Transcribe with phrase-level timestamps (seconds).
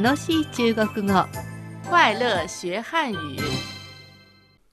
[0.00, 1.24] 楽しい中国語
[1.88, 3.38] 快乐学汉语。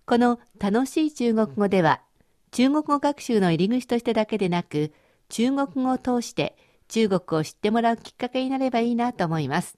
[0.08, 2.02] この楽しい中国語では
[2.50, 4.92] 中国語学習の入り口としてだけでなく
[5.30, 6.58] 中国語を通して
[6.88, 9.78] 中国を知ってもらうきっかけになればいいなと思います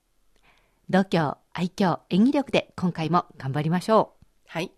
[0.88, 4.14] 度胸、愛嬌、演技力で今回も頑張りましょ
[4.46, 4.72] はい。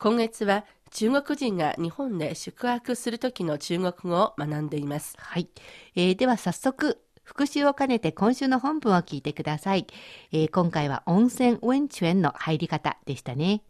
[0.00, 5.22] 今月は中国人が日本で宿泊する時の中国語を学んでいますう。
[5.22, 5.48] はい、
[5.94, 6.98] えーでは早速
[7.28, 9.86] 復習を兼ねて今週の本文を聞いてください、
[10.32, 13.60] えー今回は温泉温泉の入り方でしたね。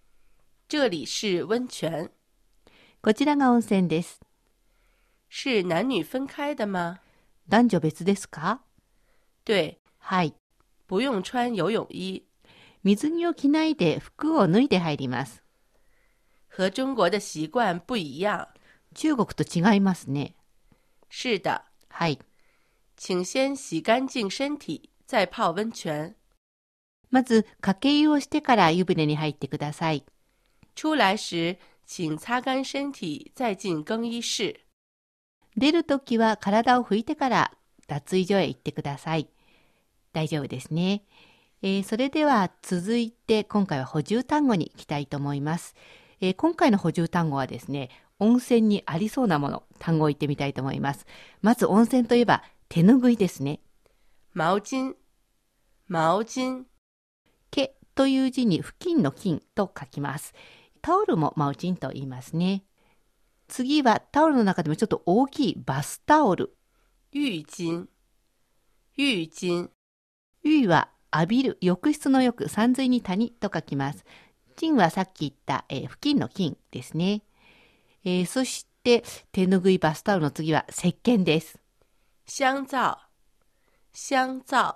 [0.69, 2.09] 这里是温泉，
[3.03, 4.21] こちらが温泉です。
[5.29, 7.01] 是男女分开的吗？
[7.49, 8.61] 男女別ですか？
[9.45, 10.35] 对，はい。
[10.87, 12.23] 不用穿游泳衣，
[12.85, 15.43] 水着を着ないで服を脱いで入ります。
[16.57, 18.47] 和中国的习惯不一样。
[18.95, 20.37] 中国と違いますね。
[21.11, 22.21] 是的，はい
[22.99, 26.17] 请先洗干净身体，再泡温泉。
[27.11, 30.05] まず、かけ湯をしてから湯船に入ってください。
[30.75, 34.61] 出来时，请擦干身体，再进更衣室。
[35.57, 37.53] 出るときは体を拭いてから
[37.87, 39.29] 脱衣所へ行ってください。
[40.13, 41.05] 大丈夫ですね。
[41.63, 45.77] えーそれでは続いて今回は補充単語に行きたいと思います。
[46.21, 51.07] えー今回の補充単語はですね、温泉にありそうなもの、単語を言ってみたいと思います。
[51.43, 53.61] まず温泉といえば手ぬぐいですね。
[54.35, 54.95] 毛巾，
[55.89, 56.67] 毛巾，
[57.51, 60.35] 毛という字に付近の金と書きます。
[60.83, 62.63] タオルもマウチンと言いますね。
[63.49, 66.55] 次はタオルの中でもちょっと大きいバスタオル。
[67.13, 67.89] 浴巾，
[68.97, 69.71] 浴巾，
[70.43, 74.05] 湯は浴びる、浴室の浴、山水に谷と書きます。
[74.57, 77.23] 金はさっき言った、えー付近の金ですね。
[78.05, 81.59] えーそして手ぬぐいバスタオルの次は石鹸です。
[82.31, 82.99] 香皂，
[83.95, 84.75] 香皂，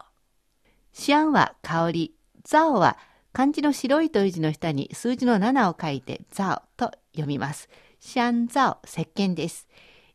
[0.94, 2.14] シアンは香り、
[2.44, 2.96] ザオは
[3.34, 7.68] 漢字の白いという字の下に数字の7を書いてザオと読みます。
[8.00, 9.68] シャンザオ、石鹸です。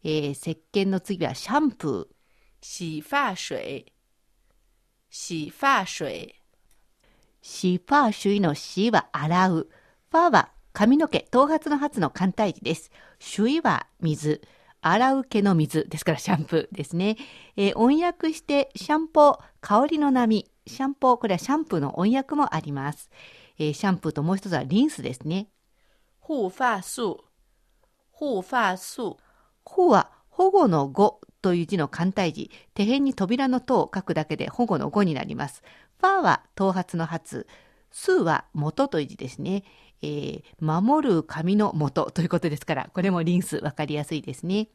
[0.03, 2.15] えー石鹸の次はシャンプー。
[2.59, 3.85] 洗发水，
[5.11, 6.33] 洗发水，
[7.43, 9.69] シファーシュイのシは洗う。
[10.09, 12.89] ファーは髪の毛、頭髪の髪の簡体字です。
[13.19, 14.41] シュイは水。
[14.91, 17.17] 洗う毛の水ですからシャンプーですね。
[17.55, 20.49] えー音訳してシャンポー、香りの波。
[20.65, 23.09] シャンポー、これはシャンプーの音訳もあります。
[23.57, 25.47] えーシャンプーともう一つはリンスですね。
[26.19, 27.23] 护发素，
[28.11, 29.17] 护发素，
[29.63, 32.51] 保は保護の語という字の簡体字。
[32.73, 35.63] 手辺に扉の塔を書くだけで保護の語になります。
[35.99, 37.45] ファーは頭髪の髪。
[37.89, 39.63] スーは元という字ですね。
[40.01, 44.69] えー守る髪の元ということですから、これもリンスわかりやすいですね。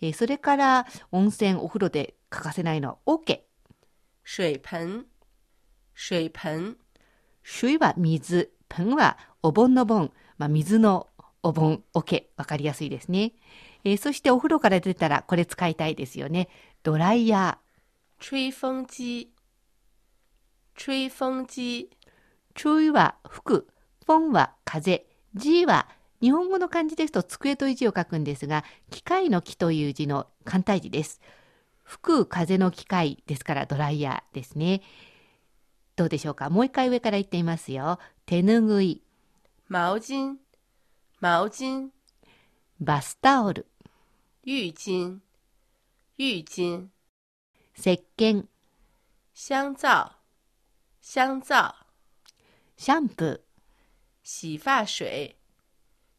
[0.00, 3.46] えーそれから温泉、お風呂で欠かせないのは桶。
[4.24, 5.06] 水盆，
[5.94, 6.76] 水盆，
[7.42, 8.52] 水は水。
[8.68, 10.12] 盆はお盆の盆。
[10.38, 11.08] まあ、水の
[11.42, 12.30] お盆、桶。
[12.36, 13.32] わかりやすいですね。
[13.84, 16.48] えーそしてお風呂から出たらこれ使いたいですよね。
[16.82, 17.66] ドライヤー。
[18.18, 19.28] 吹风机，
[20.74, 21.90] 吹风機、
[22.54, 23.68] ちょいは吹く、
[24.06, 25.88] フォンは風、ジーは
[26.20, 31.20] 日本語の漢字ですと机という字を書くんですが、機械の木という字の簡体字です。
[31.82, 34.82] 吹く風の機械ですからドライヤーですね。
[35.96, 36.50] どうでしょうか？
[36.50, 37.98] もう一回上から言ってみますよ。
[38.26, 39.02] 手ぬぐい、
[39.68, 40.38] 毛巾、
[41.20, 41.90] 毛巾、
[42.80, 43.66] バスタオル、
[44.44, 45.20] 浴巾、
[46.16, 46.90] 浴巾、
[47.76, 48.44] 石鹸、
[49.34, 50.12] 香皂、
[51.02, 51.74] 香皂、
[52.76, 53.42] シャンプ
[54.28, 55.36] 洗发水、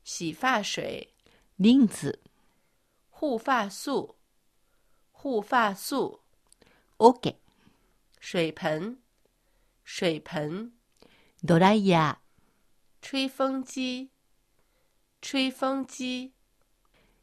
[0.06, 1.08] 洗发水、ー、
[1.60, 2.18] リンス、
[3.12, 4.16] 护发素、
[5.12, 6.22] 护发素、
[7.00, 7.36] オケ、
[8.22, 8.96] 水盆、
[9.84, 10.70] 水盆、
[11.44, 12.18] ドライヤ
[13.02, 14.10] 吹风機、
[15.22, 16.30] 吹風機、ー。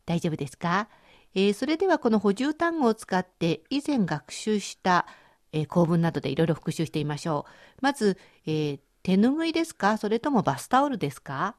[0.05, 0.91] 大丈夫ですか、
[1.35, 5.07] えーそれではこの補充単語を使って以前学習した、
[5.51, 7.79] えー構文などでいろいろ復習してみましょう。
[7.81, 9.99] まず、えー手ぬぐいですか？
[9.99, 11.57] それともバスタオルですか？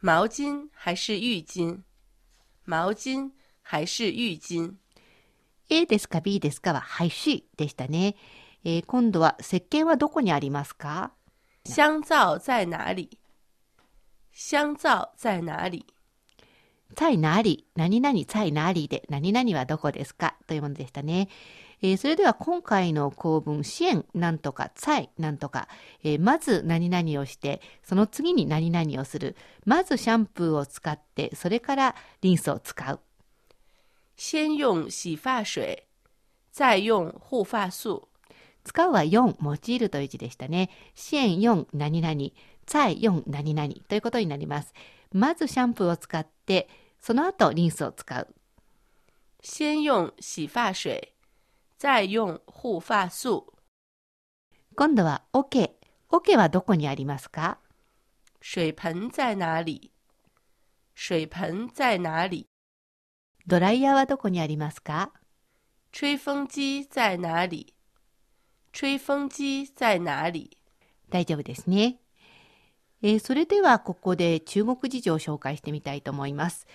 [0.00, 1.82] 毛巾还是浴巾？
[2.66, 3.30] 毛巾
[3.62, 4.76] 还是浴巾
[5.68, 6.72] ？A ですか？B ですか？
[6.72, 8.16] ははいしでしたね。
[8.64, 11.12] えー今度は石鹸はどこにありますか？
[11.66, 13.18] 香皂在哪里？
[14.32, 15.84] 香皂在哪里？
[16.94, 17.66] 在哪里？
[17.76, 19.04] 何々在哪里で？
[19.08, 20.34] 何々はどこですか？
[20.46, 21.28] というものでしたね。
[21.82, 25.68] えーそれでは今回の構文、支援なんとか、在なんとか、
[26.02, 29.36] えーまず何々をして、その次に何々をする。
[29.66, 33.00] まずシャンプーを使って、それからリンスを使う。
[34.16, 35.82] 先用洗发水，
[36.52, 38.08] 再用护发素。
[38.62, 40.70] 使うは4、用いるという字でしたね。
[40.94, 42.14] 支援4、何々、
[42.64, 44.72] 在4、何々ということになります。
[45.12, 46.68] まずシャンプーを使って、
[47.06, 48.34] その後リンスを使う。
[49.42, 51.12] 先用洗发水，
[51.78, 53.52] 再用护发素。
[54.74, 55.78] 今度は桶。
[56.08, 57.58] 桶はどこにありますか？
[58.40, 59.90] 水盆在哪里？
[60.94, 62.46] 水盆在哪里？
[63.46, 65.10] ドライヤーはどこにありますか？
[65.92, 67.74] 吹风机在哪里？
[68.72, 70.56] 吹风机在哪里？
[71.10, 71.98] 大丈夫ですね。
[73.02, 76.66] えーそれではここで中国事情を紹介してみたいと思います。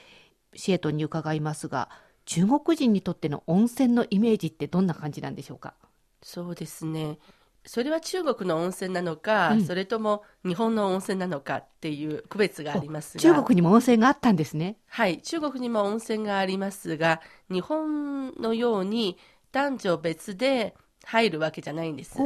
[0.56, 1.90] シエトンに伺いますが、
[2.26, 5.74] 中国人にとっての温泉のイメージってどんな感じなんでしょうか？
[6.22, 7.18] そうですね。
[7.66, 14.78] それは中国の温泉なのか、うんそれとも日本の温泉なのかっていう区別がありますが中国にも温泉があったんですね。
[14.88, 19.18] はい、中国にも温泉がありますが、日本のように
[19.52, 22.18] 男女別で入るわけじゃないんです。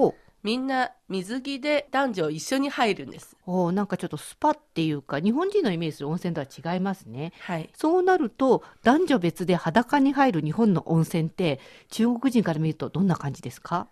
[0.43, 3.37] みんな水着で男女一緒に入るんです。
[3.45, 7.31] おうなんかちょっとスパっていうか、日本人のイメージする温泉とは違いますね。
[7.39, 7.69] はい。
[7.73, 11.59] そうなると、男女別で裸に入る日本の温泉って、
[11.89, 13.87] 中国人から見るとどんな感じですか？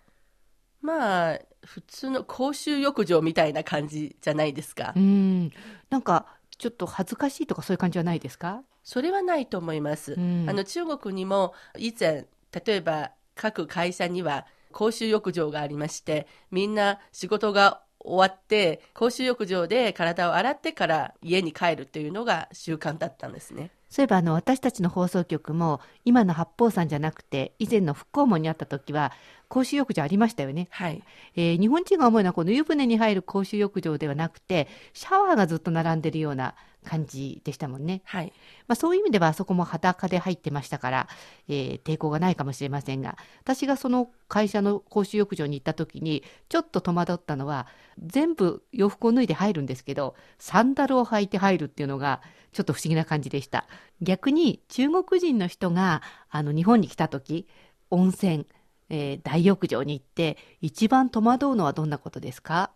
[0.82, 4.98] まあ、普通の公衆浴場みたいな感じじゃないですかう。
[5.00, 5.50] ん。
[5.90, 6.26] なんか、
[6.58, 8.62] ちょっと恥ずかしいとかそういう感じはないですか？
[8.84, 10.14] それはないと思います。
[10.14, 12.26] うんあの中国にも以前、
[12.66, 23.70] 例えば各会社には公衆浴場がありまして、みんな仕事が終わって、公衆浴場で体を洗ってから家に帰るというのが習慣だったんですね。
[23.92, 29.12] そういえばあの私たちの放送局も今の八方山じゃなくて以前の復興門にあった時は
[29.52, 31.02] 公衆浴場ありましたよね、はい。
[31.36, 36.54] えー日本人が思うのはこの湯船に入る公衆浴場ではなくてシャワーがずっと並んでるような
[36.84, 38.32] 感じでしたもんね、はい。
[38.66, 41.08] まあ、そういう意味ではあそこも裸で入ってましたから、
[41.48, 47.66] えー抵抗がないかもしれませんが私がその会社の公衆浴場に行った時にちょっと戸惑ったのは
[48.02, 52.22] 全部洋服を脱いで入るんですけどサンダルを履いて入るっていうのが
[52.52, 53.66] ちょっと不思議な感じでした
[54.00, 56.00] 逆に中国人の人が
[56.30, 57.46] あの日本に来た時
[57.90, 58.46] 温泉、
[58.92, 62.70] えー大浴場に行って一番戸惑うのはどんなことですか？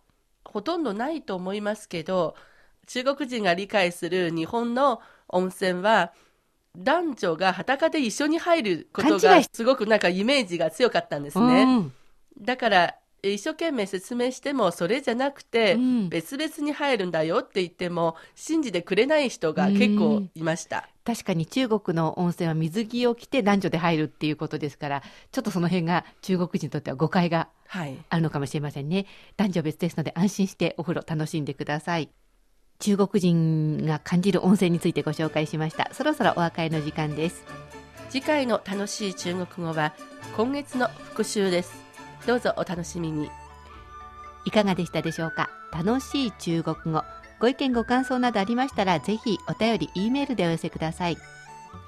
[0.44, 2.34] ほとんどないと思いますけど、
[2.86, 6.12] 中国人が理解する日本の温泉は、
[6.76, 11.62] 男女が裸で一緒に入ることがすごくなんかイメージが強かったんですね。
[11.64, 11.92] うん
[12.40, 12.94] だからえ
[13.32, 20.88] 一生懸命説明してもそれじゃなくて、うん別々に入るんだよって言っても信じてくれない人が結構いました。
[21.04, 27.96] 確かに中国の温泉は水着を着て男女で入るっていうことですからちょっとその辺が中国人にとっては誤解がはい。
[28.08, 29.06] あるのかもしれませんね
[29.36, 32.10] 男女別ですので安心してお風呂楽しんでください
[32.80, 37.44] 中国人が感じる温泉についてご紹介しましたそろそろお別れの時間です
[38.10, 39.92] 次回の楽しい中国語は
[40.36, 41.85] 今月の復習です。
[42.24, 43.30] どうぞお楽しみに。
[44.44, 45.50] いかがでしたでしょうか？
[45.72, 47.02] 楽しい中国語。
[47.40, 51.18] ご意見ご感想などありましたらぜひお便り E メールでお寄せください。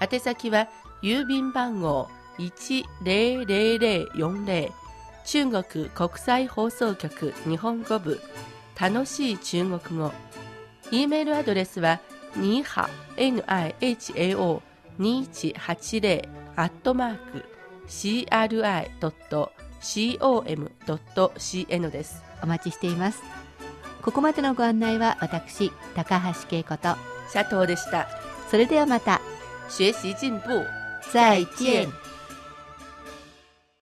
[0.01, 0.69] 宛先は
[1.03, 2.09] 郵便番号
[2.39, 4.71] 100040
[5.25, 8.21] 中国国際放送局日本語部。
[8.79, 10.13] 楽しい中国語。
[10.91, 12.01] E メールアドレスは
[12.37, 14.61] には nihao
[14.99, 17.45] 2180アットマーク
[19.81, 21.41] cri.com.cn
[21.91, 22.23] です。
[22.43, 23.23] お待ちしています
[24.03, 26.95] ここまでのご案内は私高橋恵子と
[27.33, 28.09] 佐藤でした。
[28.51, 29.21] それではまた
[29.69, 30.65] 学習進步。
[31.13, 31.89] 再见